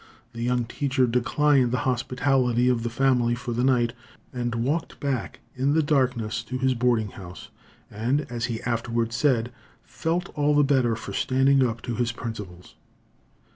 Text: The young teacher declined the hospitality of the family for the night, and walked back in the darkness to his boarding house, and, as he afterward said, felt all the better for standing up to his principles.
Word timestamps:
The 0.33 0.41
young 0.41 0.65
teacher 0.65 1.05
declined 1.05 1.69
the 1.71 1.77
hospitality 1.85 2.67
of 2.69 2.81
the 2.81 2.89
family 2.89 3.35
for 3.35 3.51
the 3.53 3.63
night, 3.63 3.93
and 4.33 4.55
walked 4.55 4.99
back 4.99 5.41
in 5.55 5.73
the 5.75 5.83
darkness 5.83 6.41
to 6.45 6.57
his 6.57 6.73
boarding 6.73 7.09
house, 7.09 7.49
and, 7.91 8.21
as 8.21 8.45
he 8.45 8.63
afterward 8.63 9.13
said, 9.13 9.51
felt 9.83 10.29
all 10.29 10.55
the 10.55 10.63
better 10.63 10.95
for 10.95 11.13
standing 11.13 11.63
up 11.63 11.83
to 11.83 11.93
his 11.93 12.11
principles. 12.11 12.73